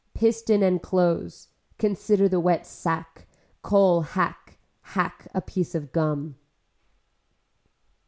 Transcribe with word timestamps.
Piston 0.15 0.63
and 0.63 0.81
clothes, 0.81 1.49
consider 1.77 2.27
the 2.27 2.39
wet 2.39 2.65
sack, 2.65 3.27
coal 3.61 4.01
hack, 4.01 4.57
hack 4.81 5.27
a 5.35 5.41
piece 5.41 5.75
of 5.75 5.91
gum. 5.91 6.37